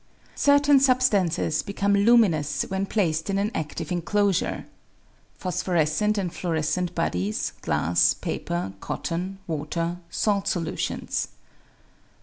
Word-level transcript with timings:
Certain 0.33 0.79
substances 0.79 1.61
become 1.61 1.93
luminous 1.93 2.63
when 2.69 2.87
placed 2.87 3.29
in 3.29 3.37
an 3.37 3.51
adive 3.51 3.91
enclosure 3.91 4.65
(phosphorescent 5.35 6.17
and 6.17 6.33
fluorescent 6.33 6.95
bodies, 6.95 7.53
glass, 7.61 8.15
paper, 8.15 8.73
cotton, 8.79 9.37
water, 9.45 9.97
salt 10.09 10.47
solutions). 10.47 11.27